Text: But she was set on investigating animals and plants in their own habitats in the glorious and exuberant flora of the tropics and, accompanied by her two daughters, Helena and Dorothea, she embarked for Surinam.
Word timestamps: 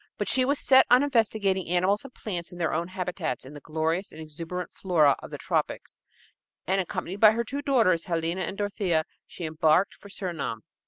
But 0.17 0.27
she 0.27 0.45
was 0.45 0.57
set 0.59 0.87
on 0.89 1.03
investigating 1.03 1.69
animals 1.69 2.03
and 2.03 2.11
plants 2.11 2.51
in 2.51 2.57
their 2.57 2.73
own 2.73 2.87
habitats 2.87 3.45
in 3.45 3.53
the 3.53 3.59
glorious 3.59 4.11
and 4.11 4.19
exuberant 4.19 4.73
flora 4.73 5.15
of 5.19 5.29
the 5.29 5.37
tropics 5.37 5.99
and, 6.65 6.81
accompanied 6.81 7.19
by 7.19 7.33
her 7.33 7.43
two 7.43 7.61
daughters, 7.61 8.05
Helena 8.05 8.41
and 8.41 8.57
Dorothea, 8.57 9.03
she 9.27 9.45
embarked 9.45 9.93
for 9.93 10.09
Surinam. 10.09 10.63